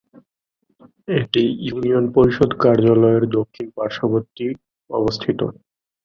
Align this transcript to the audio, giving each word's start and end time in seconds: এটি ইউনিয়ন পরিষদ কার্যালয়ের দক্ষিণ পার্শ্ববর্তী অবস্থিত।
এটি 1.13 1.43
ইউনিয়ন 1.65 2.05
পরিষদ 2.15 2.49
কার্যালয়ের 2.63 3.23
দক্ষিণ 3.37 3.67
পার্শ্ববর্তী 3.77 4.47
অবস্থিত। 4.89 5.39